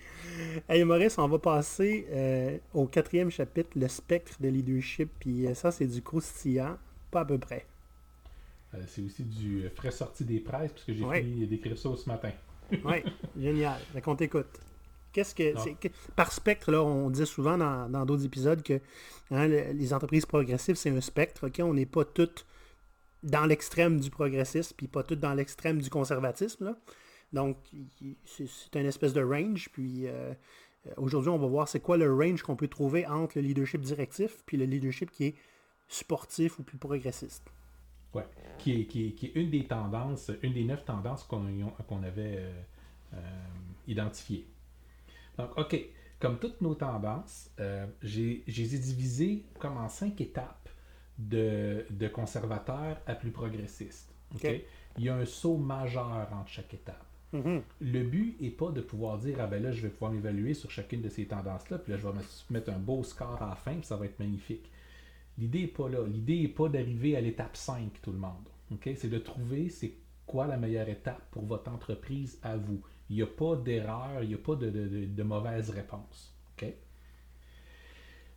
[0.68, 5.10] Hey Maurice, on va passer euh, au quatrième chapitre, le spectre de leadership.
[5.20, 6.76] Puis euh, ça, c'est du croustillant,
[7.10, 7.66] pas à peu près.
[8.74, 11.22] Euh, c'est aussi du frais sorti des presses, puisque j'ai Ouais.
[11.22, 12.30] fini d'écrire ça ce matin.
[12.84, 13.02] Oui,
[13.36, 13.80] génial.
[13.92, 14.46] Fait qu'on t'écoute.
[15.12, 18.74] Qu'est-ce que c'est que- par spectre là, on dit souvent dans dans d'autres épisodes que
[19.32, 21.48] hein, le- les entreprises progressives c'est un spectre.
[21.48, 22.46] Ok, on n'est pas toutes
[23.24, 26.76] dans l'extrême du progressisme puis pas toutes dans l'extrême du conservatisme là.
[27.32, 27.56] Donc
[28.24, 29.68] c'est une espèce de range.
[29.72, 30.34] Puis euh,
[30.86, 33.82] euh, aujourd'hui on va voir c'est quoi le range qu'on peut trouver entre le leadership
[33.82, 35.34] directif puis le leadership qui est
[35.88, 37.44] sportif ou plus progressiste.
[38.14, 38.26] Ouais.
[38.58, 42.38] Qui est, qui, est, qui est une des tendances, une des neuf tendances qu'on avait
[42.38, 42.62] euh,
[43.14, 43.18] euh,
[43.86, 44.46] identifiées.
[45.38, 45.76] Donc, OK.
[46.18, 47.50] Comme toutes nos tendances,
[48.02, 50.68] j'ai j'ai les ai divisées comme en cinq étapes
[51.16, 54.14] de, de conservateurs à plus progressistes.
[54.34, 54.44] OK?
[54.44, 54.60] OK?
[54.98, 57.09] Il y a un saut majeur entre chaque étape.
[57.32, 57.62] Mhm.
[57.80, 60.70] Le but n'est pas de pouvoir dire Ah ben là, je vais pouvoir m'évaluer sur
[60.70, 63.54] chacune de ces tendances-là, puis là, je vais me mettre un beau score à la
[63.54, 64.70] fin, puis ça va être magnifique.
[65.38, 66.06] L'idée n'est pas là.
[66.06, 68.48] L'idée n'est pas d'arriver à l'étape 5, tout le monde.
[68.84, 69.94] C'est de trouver c'est
[70.26, 72.80] quoi la meilleure étape pour votre entreprise à vous.
[73.08, 76.36] Il n'y a pas d'erreur, il n'y a pas de, mauvaise réponse.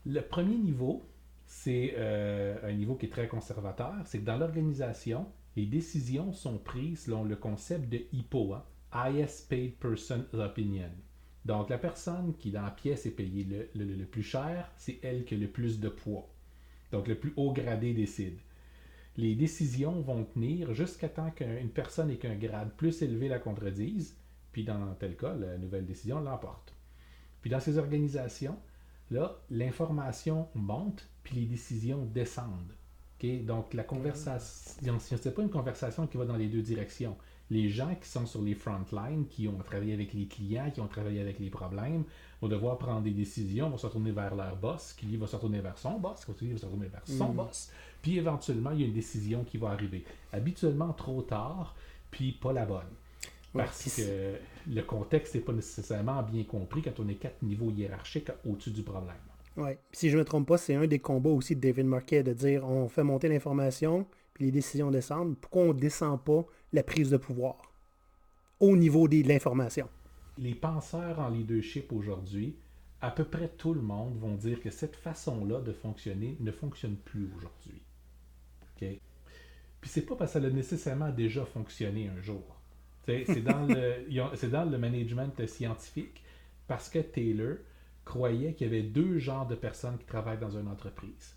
[0.06, 1.06] Le premier niveau,
[1.46, 6.58] c'est euh, un niveau qui est très conservateur, c'est que dans l'organisation, les décisions sont
[6.58, 10.92] prises selon le concept de HIPPO, hein, Highest Paid Person Opinion.
[11.46, 15.00] Donc, la personne qui, dans la pièce, est payée le, le- le plus cher, c'est
[15.04, 16.30] elle qui a le plus de poids.
[16.92, 18.38] Donc, le plus haut gradé décide.
[19.18, 24.16] Les décisions vont tenir jusqu'à temps qu'une personne ait qu'un grade plus élevé la contredise,
[24.52, 26.74] puis dans tel cas, la nouvelle décision l'emporte.
[27.42, 28.58] Puis dans ces organisations,
[29.12, 32.74] là, l'information monte, puis les décisions descendent.
[33.22, 33.46] OK?
[33.46, 37.18] Donc, la conversation, ce n'est pas une conversation qui va dans les deux directions.
[37.50, 40.80] Les gens qui sont sur les front lines, qui ont travaillé avec les clients, qui
[40.80, 42.04] ont travaillé avec les problèmes,
[42.42, 45.36] vont devoir prendre des décisions, vont se retourner vers leur boss, qui lui va se
[45.36, 47.36] retourner vers son boss, qui lui va se retourner vers son Mm.
[47.36, 50.04] boss, puis éventuellement, il y a une décision qui va arriver.
[50.32, 51.76] Habituellement trop tard,
[52.10, 52.82] puis pas la bonne.
[53.54, 54.36] Parce que
[54.68, 58.82] le contexte n'est pas nécessairement bien compris quand on est quatre niveaux hiérarchiques au-dessus du
[58.82, 59.14] problème.
[59.56, 62.24] Puis si je ne me trompe pas, c'est un des combats aussi de David Marquet
[62.24, 65.38] de dire on fait monter l'information, puis les décisions descendent.
[65.38, 67.74] Pourquoi on ne descend pas la prise de pouvoir
[68.60, 69.88] au niveau de l'information?
[70.38, 72.56] Les penseurs en leadership aujourd'hui,
[73.02, 76.96] à peu près tout le monde vont dire que cette façon-là de fonctionner ne fonctionne
[76.96, 77.82] plus aujourd'hui.
[78.76, 78.88] OK?
[79.82, 82.44] Puis c'est pas parce que ça a nécessairement déjà fonctionné un jour.
[83.06, 84.08] C'est dans, le,
[84.50, 86.24] dans management scientifique
[86.68, 87.58] parce que Taylor
[88.06, 91.36] croyait qu'il y avait deux genres de personnes qui travaillent dans une entreprise.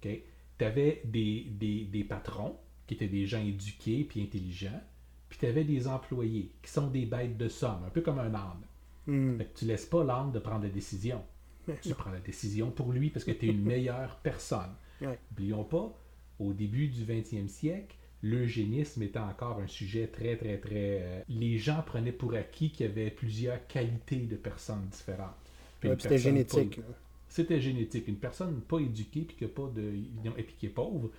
[0.00, 0.20] Tu
[0.60, 4.80] avais des, des, des patrons qui étaient des gens éduqués puis intelligents,
[5.28, 8.34] puis tu avais des employés qui sont des bêtes de somme, un peu comme un
[8.34, 8.62] âne.
[9.06, 9.36] Hmm.
[9.38, 11.22] Fait que tu laisses pas l'âne de prendre la décision.
[11.68, 11.94] Mais Tu non.
[11.96, 14.70] prends la décision pour lui parce que tu es une meilleure personne.
[15.00, 15.18] Ouais.
[15.30, 15.92] N'oublions pas,
[16.38, 21.00] au début du 20e siècle, l'eugénisme était encore un sujet très, très, très...
[21.02, 25.34] euh, les gens prenaient pour acquis qu'il y avait plusieurs qualités de personnes différentes.
[25.84, 26.76] Ouais, c'était génétique.
[26.76, 26.82] pas-
[27.28, 28.08] c'était génétique.
[28.08, 29.92] Une personne pas éduquée puis qui a pas de,
[30.38, 31.10] et puis qui est pauvre,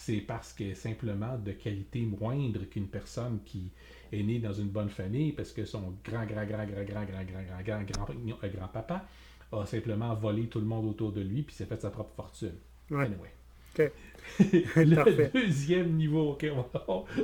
[0.00, 3.70] c'est parce que simplement de qualité moindre qu'une personne qui
[4.10, 7.24] est née dans une bonne famille parce que son grand grand grand grand grand grand
[7.24, 9.04] grand grand grand grand euh, grand-papa
[9.52, 12.54] a simplement volé tout le monde autour de lui puis s'est fait sa propre fortune.
[12.90, 13.04] Ouais.
[13.04, 13.30] Anyway.
[13.78, 13.92] Ok.
[14.40, 15.30] le Parfait.
[15.34, 16.46] deuxième niveau, ok,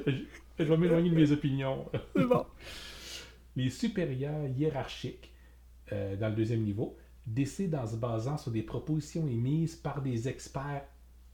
[0.06, 0.12] je,
[0.58, 1.86] je vais m'éloigner de mes opinions.
[2.14, 2.44] Bon.
[3.56, 5.32] Les supérieurs hiérarchiques,
[5.92, 10.28] euh, dans le deuxième niveau, décident en se basant sur des propositions émises par des
[10.28, 10.84] experts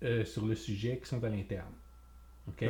[0.02, 1.72] euh, sur le sujet qui sont à l'interne.
[2.48, 2.64] OK?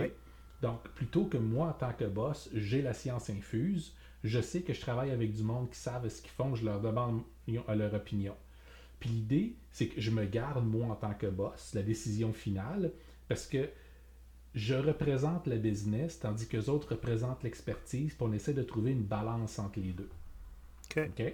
[0.60, 4.72] Donc, plutôt que moi, en tant que boss, j'ai la science infuse, je sais que
[4.72, 7.22] je travaille avec du monde qui savent ce qu'ils font, je leur demande
[7.66, 8.36] à leur opinion.
[9.00, 12.92] Puis l'idée, c'est que je me garde, moi, en tant que boss, la décision finale,
[13.28, 13.68] parce que
[14.54, 18.92] je représente le business, tandis que les autres représentent l'expertise, puis on essaie de trouver
[18.92, 20.10] une balance entre les deux.
[20.96, 21.08] OK.
[21.08, 21.32] OK?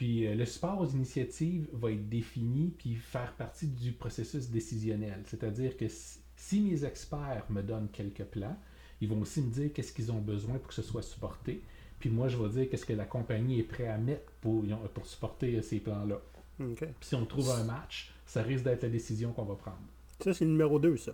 [0.00, 5.20] Puis euh, le support aux initiatives va être défini puis faire partie du processus décisionnel.
[5.26, 8.56] C'est-à-dire que si, si mes experts me donnent quelques plans,
[9.02, 11.60] ils vont aussi me dire qu'est-ce qu'ils ont besoin pour que ce soit supporté.
[11.98, 15.04] Puis moi, je vais dire qu'est-ce que la compagnie est prête à mettre pour, pour
[15.04, 16.18] supporter euh, ces plans-là.
[16.56, 19.84] Puis si on trouve un match, ça risque d'être la décision qu'on va prendre.
[20.24, 21.12] Ça, c'est le numéro 2, ça.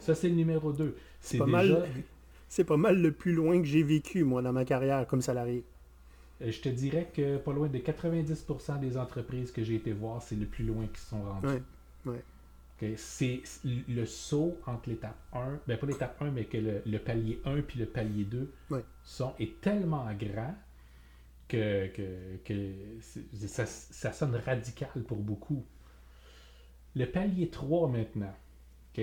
[0.00, 0.94] Ça, c'est le numéro 2.
[1.22, 1.78] C'est pas déjà...
[1.78, 1.88] mal.
[2.46, 5.64] C'est pas mal le plus loin que j'ai vécu, moi, dans ma carrière comme salarié.
[6.42, 10.22] Euh, Je te dirais que pas loin de 90% des entreprises que j'ai été voir,
[10.22, 11.46] c'est le plus loin qu'ils sont rendus.
[12.06, 12.22] Ouais.
[12.80, 16.98] Ok, C'est le saut entre l'étape 1, ben pas l'étape 1, mais que le, le
[16.98, 18.84] palier 1 puis le palier 2 Ouais.
[19.02, 20.54] sont, est tellement grand
[21.48, 21.88] que,
[22.44, 22.72] que,
[23.46, 25.64] ça, ça sonne radical pour beaucoup.
[26.94, 28.34] Le palier 3 maintenant.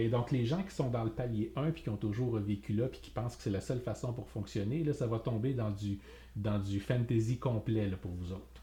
[0.10, 2.88] Donc les gens qui sont dans le palier 1 puis qui ont toujours vécu là
[2.88, 5.72] puis qui pensent que c'est la seule façon pour fonctionner, là, ça va tomber dans
[5.72, 6.00] du,
[6.36, 8.62] dans du fantasy complet là, pour vous autres.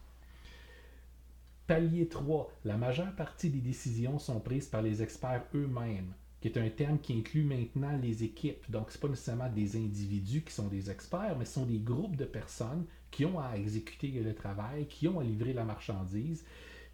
[1.67, 6.59] Palier 3, la majeure partie des décisions sont prises par les experts eux-mêmes, qui est
[6.59, 8.71] un terme qui inclut maintenant les équipes.
[8.71, 12.17] Donc, ce pas nécessairement des individus qui sont des experts, mais ce sont des groupes
[12.17, 16.45] de personnes qui ont à exécuter le travail, qui ont à livrer la marchandise,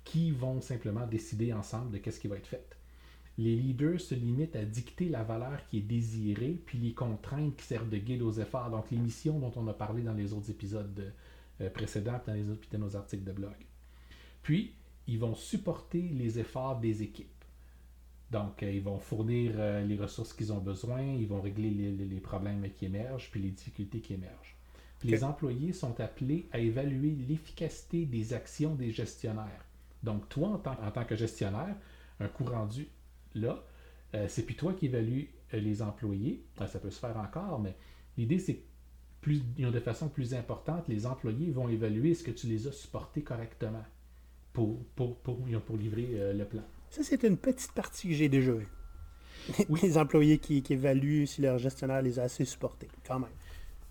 [0.05, 2.78] qui vont simplement décider ensemble de qu'est-ce qui va être fait.
[3.39, 7.65] Les leaders se limitent à dicter la valeur qui est désirée, puis les contraintes qui
[7.65, 8.71] servent de guide aux efforts.
[8.71, 11.13] Donc, les missions dont on a parlé dans les autres épisodes de-
[11.61, 13.55] euh, précédents, puis dans les autres, puis dans nos articles de blog.
[14.43, 14.75] Puis,
[15.07, 17.45] ils vont supporter les efforts des équipes.
[18.31, 22.21] Donc, euh, ils vont fournir euh, les ressources qu'ils ont besoin, ils vont régler les,
[22.21, 24.57] problèmes qui émergent, puis les difficultés qui émergent.
[24.99, 29.65] Puis Les employés sont appelés à évaluer l'efficacité des actions des gestionnaires.
[30.03, 31.77] Donc, toi, en tant, en tant que gestionnaire,
[32.21, 32.89] un coup rendu
[33.35, 33.65] là,
[34.15, 36.45] euh, c'est puis toi qui évalue euh, les employés.
[36.59, 37.77] Ah, ça peut se faire encore, mais
[38.17, 38.63] l'idée, c'est que
[39.21, 43.23] plus, de façon plus importante, les employés vont évaluer est-ce que tu les as supportés
[43.23, 43.85] correctement
[44.53, 46.63] pour, pour, pour, pour livrer euh, le plan.
[46.91, 48.53] Ça, c'est une petite partie que j'ai déjà.
[48.53, 48.65] Oui.
[49.83, 53.31] Les employés qui, qui évaluent si leur gestionnaire les a assez supportés, quand même.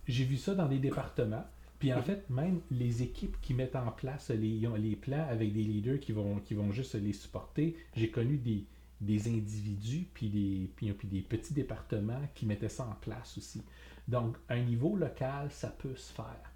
[0.07, 1.45] J'ai vu ça dans des départements.
[1.79, 5.61] Puis en fait, même les équipes qui mettent en place les, les plans avec des
[5.61, 8.65] leaders qui vont, qui vont juste les supporter, j'ai connu des,
[8.99, 13.61] des individus puis des, puis, puis des petits départements qui mettaient ça en place aussi.
[14.07, 16.51] Donc, à un niveau local, ça peut se faire.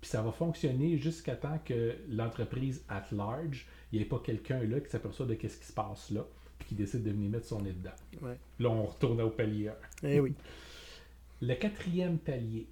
[0.00, 4.60] Puis ça va fonctionner jusqu'à temps que l'entreprise at large, il n'y ait pas quelqu'un
[4.62, 6.26] là qui s'aperçoit de qu'est-ce qui se passe là,
[6.58, 7.90] puis qui décide de venir mettre son nez dedans.
[8.20, 8.38] Ouais.
[8.58, 9.74] Là, on retourne au palier 1.
[10.04, 10.34] Eh oui.
[11.40, 12.66] Le quatrième palier,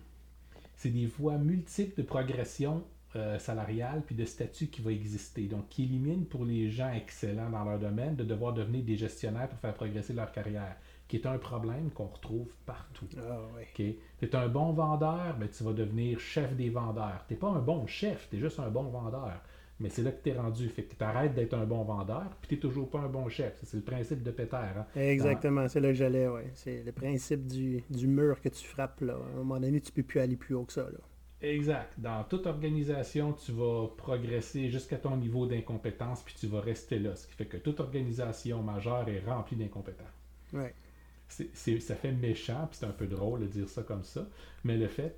[0.76, 2.84] c'est des voies multiples de progression
[3.16, 5.42] euh, salariale puis de statut qui va exister.
[5.46, 9.48] Donc, qui élimine pour les gens excellents dans leur domaine de devoir devenir des gestionnaires
[9.48, 10.77] pour faire progresser leur carrière,
[11.09, 13.07] qui est un problème qu'on retrouve partout.
[13.18, 13.38] Ah.
[13.74, 17.24] Tu es un bon vendeur, ben, tu vas devenir chef des vendeurs.
[17.29, 19.40] Tu n'es pas un bon chef, tu es juste un bon vendeur.
[19.81, 20.68] Mais c'est là que tu es rendu.
[20.68, 23.29] Fait que tu arrêtes d'être un bon vendeur, puis tu n'es toujours pas un bon
[23.29, 23.55] chef.
[23.64, 24.57] C'est le principe de Peter.
[24.57, 24.87] hein.
[24.94, 26.50] Exactement, c'est là que j'allais, ouais.
[26.55, 29.14] C'est le principe du, du mur que tu frappes, là.
[29.14, 30.98] À un moment donné, tu peux plus aller plus haut que ça, là.
[31.44, 31.92] Exact.
[31.98, 37.14] Dans toute organisation, tu vas progresser jusqu'à ton niveau d'incompétence, puis tu vas rester là.
[37.16, 40.04] Ce qui fait que toute organisation majeure est remplie d'incompétents.
[40.52, 40.74] Ouais.
[41.28, 44.26] C'est- c'est- ça fait méchant, puis c'est un peu drôle de dire ça comme ça,
[44.64, 45.16] mais le fait,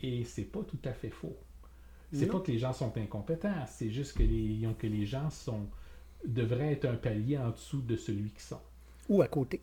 [0.00, 1.36] et c'est pas tout à fait faux.
[2.12, 5.66] C'est pas que les gens sont incompétents, c'est juste que les, que les gens sont
[6.24, 8.60] devraient être un palier en dessous de celui qu'ils sont.
[9.08, 9.60] Ou à côté.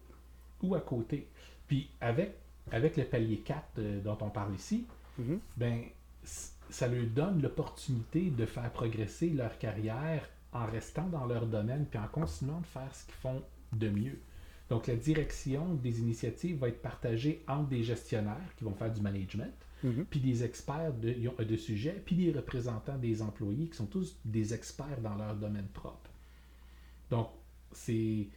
[0.62, 1.28] Ou à côté.
[1.68, 2.36] Puis avec,
[2.72, 4.86] avec le palier 4 euh, dont on parle ici,
[5.18, 5.40] Mhm.
[5.58, 5.84] ben,
[6.24, 12.00] ça leur donne l'opportunité de faire progresser leur carrière en restant dans leur domaine puis
[12.00, 13.42] en continuant de faire ce qu'ils font
[13.74, 14.20] de mieux.
[14.70, 19.02] Donc, la direction des initiatives va être partagée entre des gestionnaires qui vont faire du
[19.02, 20.06] management, Mhm.
[20.10, 24.54] puis des experts de, de sujets, puis des représentants des employés qui sont tous des
[24.54, 26.10] experts dans leur domaine propre.
[27.12, 27.30] Donc,
[27.72, 28.28] c'est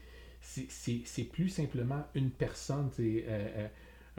[0.41, 3.69] c'est plus simplement une personne, c'est euh,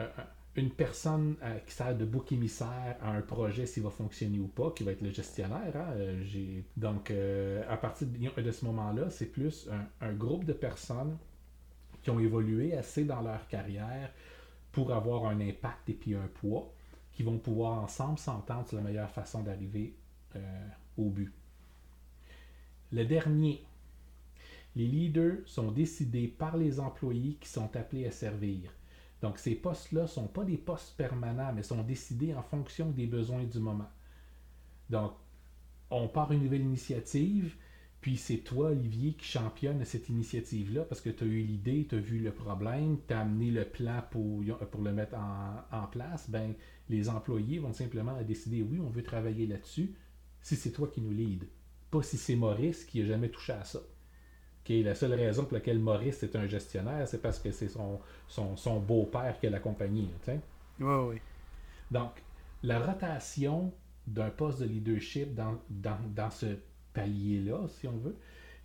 [0.00, 0.08] euh,
[0.56, 4.48] une personne euh, qui sert de bouc émissaire à un projet s'il va fonctionner ou
[4.48, 5.76] pas, qui va être le gestionnaire.
[5.76, 5.94] Hein.
[6.76, 7.12] donc,
[7.68, 11.16] à partir de, ce moment-là, c'est plus un, un, groupe de personnes
[12.02, 14.10] qui ont évolué assez dans leur carrière
[14.72, 16.72] pour avoir un impact et puis un poids,
[17.12, 19.94] qui vont pouvoir ensemble s'entendre sur la meilleure façon d'arriver
[20.96, 21.32] au but.
[22.92, 23.64] Le dernier,
[24.76, 28.72] les leaders sont décidés par les employés qui sont appelés à servir.
[29.22, 33.06] Donc ces postes-là ne sont pas des postes permanents, mais sont décidés en fonction des
[33.06, 33.90] besoins du moment.
[34.88, 35.12] Donc,
[35.90, 37.54] on part une nouvelle initiative,
[38.00, 41.96] puis c'est toi, Olivier, qui championne cette initiative-là parce que tu as eu l'idée, tu
[41.96, 46.30] as vu le problème, tu as amené le plan pour, le mettre en, place.
[46.30, 46.54] Ben,
[46.88, 49.94] les employés vont simplement décider oui, on veut travailler là-dessus
[50.40, 51.46] si c'est toi qui nous lead.
[51.90, 53.80] Pas si c'est Maurice qui n'a jamais touché à ça
[54.68, 58.80] la seule raison pour laquelle Maurice est un gestionnaire, c'est parce que c'est son, son,
[58.80, 60.08] beau-père qui a la compagnie.
[60.28, 60.36] Oui,
[60.80, 61.16] oui.
[61.90, 62.12] Donc,
[62.62, 63.72] la rotation
[64.06, 66.46] d'un poste de leadership dans, dans, ce
[66.94, 68.16] palier-là, si on veut,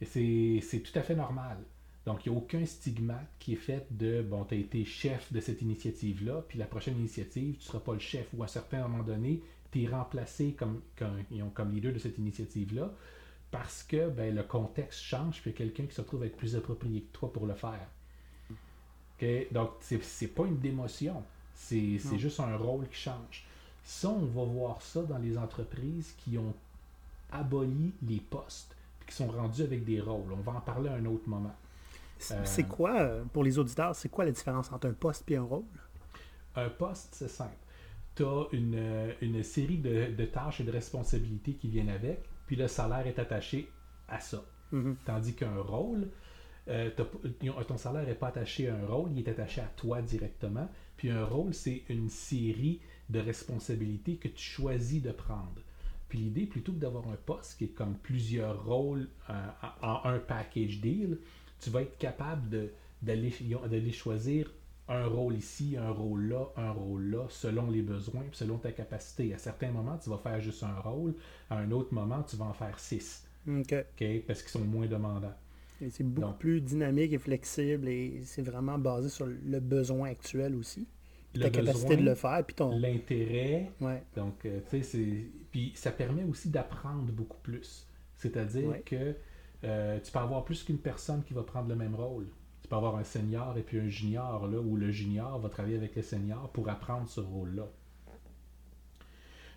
[0.03, 1.58] c'est tout à fait normal.
[2.05, 5.34] Donc, il n'y a aucun stigmate qui est fait de bon, tu as été chef
[5.34, 8.45] de cette initiative-là, puis la prochaine initiative, tu ne seras pas le chef, ou à
[8.45, 11.23] un certain moment donné, tu es remplacé comme, comme,
[11.55, 12.91] comme leader de cette initiative-là
[13.57, 17.17] parce que ben, le contexte change, puis quelqu'un qui se trouve être plus approprié que
[17.17, 17.87] toi pour le faire.
[19.15, 19.47] Okay?
[19.49, 23.45] Donc, c'est pas une démotion, c'est juste un rôle qui change.
[23.85, 26.53] Ça, on va voir ça dans les entreprises qui ont
[27.31, 30.33] aboli les postes, puis qui sont rendus avec des rôles.
[30.33, 31.55] On va en parler à un autre moment.
[32.17, 35.37] C'est euh, quoi, euh, pour les auditeurs, c'est quoi la différence entre un poste et
[35.37, 35.63] un rôle?
[36.55, 37.55] Un poste, c'est simple.
[38.15, 42.21] Tu as une, euh, une série de, de, tâches et de responsabilités qui viennent avec
[42.45, 43.69] puis le salaire est attaché
[44.08, 44.43] à ça.
[44.71, 44.97] Mhm.
[45.05, 46.10] Tandis qu'un rôle,
[46.67, 46.89] euh,
[47.67, 50.69] ton salaire n'est pas attaché à un rôle, il est attaché à toi directement.
[50.97, 52.79] Puis un rôle, c'est une série
[53.10, 55.62] de responsabilités que tu choisis de prendre.
[56.10, 59.47] Puis l'idée, plutôt que d'avoir un poste qui est comme plusieurs rôles euh,
[59.81, 61.19] en un package deal,
[61.60, 62.69] tu vas être capable
[63.01, 64.51] d'aller choisir
[64.87, 69.33] un rôle ici, un rôle là, un rôle là, selon les besoins, selon ta capacité.
[69.33, 71.15] À certains moments, tu vas faire juste un rôle,
[71.49, 73.27] à un autre moment, tu vas en faire six.
[73.47, 73.75] OK.
[74.27, 75.33] Parce qu'ils sont moins demandants.
[75.89, 80.87] C'est beaucoup plus dynamique et flexible et c'est vraiment basé sur le besoin actuel aussi.
[81.33, 82.77] ta capacité de le faire, puis ton...
[82.77, 83.71] L'intérêt.
[84.15, 85.25] Donc, euh, tu sais, c'est...
[85.51, 87.87] Puis ça permet aussi d'apprendre beaucoup plus.
[88.15, 89.15] C'est-à-dire que
[89.63, 92.27] euh, tu peux avoir plus qu'une personne qui va prendre le même rôle.
[92.65, 95.75] Tu peux avoir un senior et puis un junior, là, où le junior va travailler
[95.75, 97.67] avec le senior pour apprendre ce rôle-là.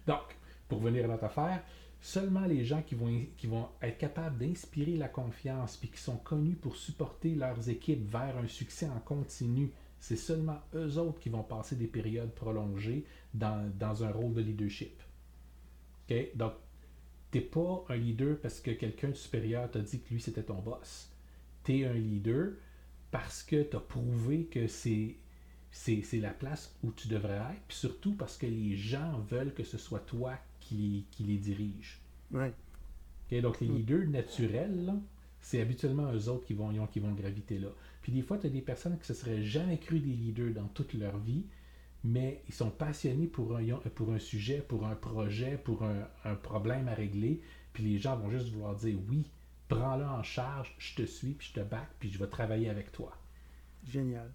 [0.07, 0.37] Donc,
[0.69, 1.63] pour venir à notre affaire,
[2.03, 6.19] seulement les gens qui vont, qui vont être capables d'inspirer la confiance puis qui sont
[6.19, 11.31] connus pour supporter leurs équipes vers un succès en continu, c'est seulement eux autres qui
[11.31, 15.03] vont passer des périodes prolongées dans, un rôle de leadership.
[16.11, 16.37] OK?
[16.37, 16.53] Donc,
[17.33, 20.43] tu n'es pas un leader parce que quelqu'un de supérieur t'a dit que lui, c'était
[20.43, 21.11] ton boss.
[21.65, 22.51] Tu es un leader
[23.11, 25.17] parce que tu as prouvé que c'est,
[25.71, 29.65] c'est, la place où tu devrais être, puis surtout parce que les gens veulent que
[29.65, 32.01] ce soit toi qui, qui les dirige.
[32.31, 32.53] Ouais.
[33.41, 33.77] donc les mm.
[33.77, 34.95] leaders naturels,
[35.41, 37.69] c'est habituellement eux autres qui vont, qui vont graviter là.
[38.03, 40.53] Puis des fois, tu as des personnes qui ne se seraient jamais cru des leaders
[40.53, 41.45] dans toute leur vie,
[42.05, 46.35] mais ils sont passionnés pour un, pour un sujet, pour un projet, pour un, un
[46.35, 47.41] problème à régler,
[47.73, 49.25] puis les gens vont juste vouloir dire oui,
[49.69, 52.93] prends-le en charge, je te suis, puis je te back, puis je vais travailler avec
[52.93, 53.13] toi.
[53.87, 54.31] Génial.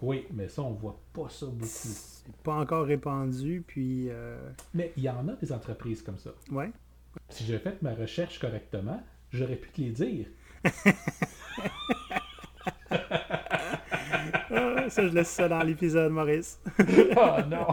[0.00, 1.66] Oui, mais ça, on voit pas ça beaucoup.
[1.66, 4.08] C'est pas encore répandu, puis...
[4.10, 4.38] Euh,
[4.74, 6.30] mais il y en a des entreprises comme ça.
[6.50, 6.70] Ouais.
[7.28, 10.26] Si j'avais fait ma recherche correctement, j'aurais pu te les dire.
[14.50, 16.58] Ah, ça, je laisse ça dans l'épisode, Maurice.
[16.78, 17.66] oh non!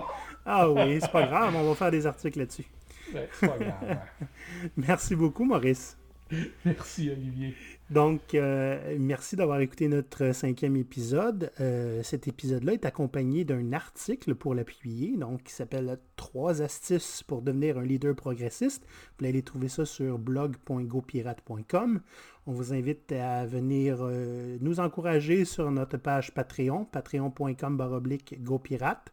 [0.46, 2.66] ah oui, c'est pas grave, on va faire des articles là-dessus.
[3.12, 3.98] c'est pas grave.
[4.78, 5.98] Merci beaucoup, Maurice.
[6.66, 7.56] Merci, Olivier.
[7.92, 11.52] Donc, euh, merci d'avoir écouté notre cinquième épisode.
[11.60, 17.44] Euh, cet épisode-là est accompagné d'un article pour l'appuyer, donc qui s'appelle Trois astuces pour
[17.44, 18.88] devenir un leader progressiste.
[19.20, 22.02] Vous allez trouver ça sur blog.gopirate.com.
[22.48, 29.12] On vous invite à venir euh, nous encourager sur notre page Patreon, patreon.com baroblique GoPirate.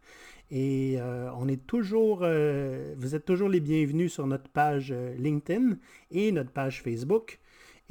[0.51, 0.99] Et
[1.35, 5.79] on est toujours, vous êtes toujours les bienvenus sur notre page LinkedIn
[6.11, 7.41] et notre page Facebook.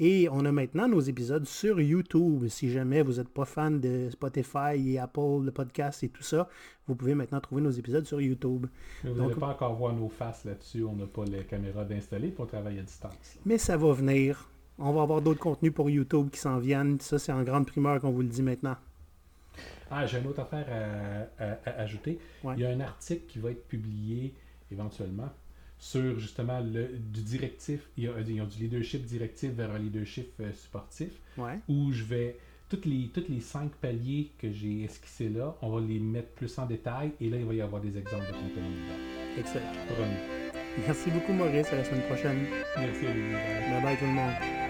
[0.04, 2.48] Et on a maintenant nos épisodes sur YouTube.
[2.48, 6.50] Si jamais vous n'êtes pas fan de Spotify et Apple, le podcast et tout ça,
[6.88, 8.66] vous pouvez maintenant trouver nos épisodes sur YouTube.
[9.04, 10.84] Mais vous n'allez pas encore voir nos faces là-dessus.
[10.84, 13.38] On n'a pas les caméras d'installer pour travailler à distance.
[13.46, 14.50] Mais ça va venir.
[14.80, 17.00] On va avoir d'autres contenus pour YouTube qui s'en viennent.
[17.00, 18.76] Ça, c'est en grande primeur qu'on vous le dit maintenant.
[19.92, 20.66] Ah, j'ai une autre affaire
[21.40, 22.18] à, à- à ajouter.
[22.44, 22.54] Ouais.
[22.58, 24.34] Il y a un article qui va être publié
[24.72, 25.30] éventuellement
[25.78, 27.90] sur justement le, du directif.
[27.98, 31.60] Il y a, du leadership directif vers un leadership euh, sportif Ouais.
[31.68, 32.38] où je vais.
[32.70, 36.58] Toutes les, toutes les cinq paliers que j'ai esquissés là, on va les mettre plus
[36.58, 39.38] en détail et là, il va y avoir des exemples de contenu dedans.
[39.38, 39.74] Excellent.
[39.94, 40.16] Promis.
[40.88, 41.68] Merci beaucoup, Maurice.
[41.74, 42.46] À la semaine prochaine.
[42.78, 43.34] Merci, Olivier.
[43.72, 44.61] Bye bye tout le monde.